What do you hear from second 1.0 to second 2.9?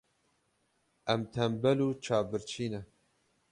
Em tembel û çavbirçî ne.